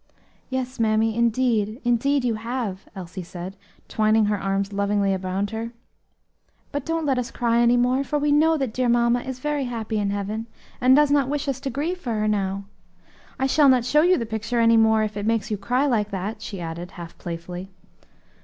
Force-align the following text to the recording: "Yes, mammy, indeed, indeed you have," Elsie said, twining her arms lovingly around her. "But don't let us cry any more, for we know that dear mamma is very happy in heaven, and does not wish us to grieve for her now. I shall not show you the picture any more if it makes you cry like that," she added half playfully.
"Yes, 0.49 0.79
mammy, 0.79 1.15
indeed, 1.15 1.79
indeed 1.83 2.25
you 2.25 2.33
have," 2.33 2.87
Elsie 2.95 3.21
said, 3.21 3.55
twining 3.87 4.25
her 4.25 4.41
arms 4.41 4.73
lovingly 4.73 5.13
around 5.13 5.51
her. 5.51 5.73
"But 6.71 6.87
don't 6.87 7.05
let 7.05 7.19
us 7.19 7.29
cry 7.29 7.59
any 7.61 7.77
more, 7.77 8.03
for 8.03 8.17
we 8.17 8.31
know 8.31 8.57
that 8.57 8.73
dear 8.73 8.89
mamma 8.89 9.19
is 9.19 9.37
very 9.37 9.65
happy 9.65 9.99
in 9.99 10.09
heaven, 10.09 10.47
and 10.81 10.95
does 10.95 11.11
not 11.11 11.29
wish 11.29 11.47
us 11.47 11.59
to 11.59 11.69
grieve 11.69 11.99
for 11.99 12.13
her 12.15 12.27
now. 12.27 12.63
I 13.37 13.45
shall 13.45 13.69
not 13.69 13.85
show 13.85 14.01
you 14.01 14.17
the 14.17 14.25
picture 14.25 14.59
any 14.59 14.75
more 14.75 15.03
if 15.03 15.15
it 15.15 15.27
makes 15.27 15.51
you 15.51 15.57
cry 15.59 15.85
like 15.85 16.09
that," 16.09 16.41
she 16.41 16.59
added 16.59 16.89
half 16.93 17.15
playfully. 17.19 17.69